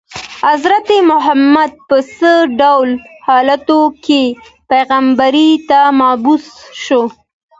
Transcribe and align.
حضرت 0.45 0.89
محمد 1.09 1.71
په 1.87 1.97
څه 2.17 2.31
ډول 2.59 2.89
حالاتو 3.27 3.81
کې 4.05 4.23
پیغمبرۍ 4.71 5.51
ته 5.69 5.79
مبعوث 6.01 6.45
شو. 6.83 7.03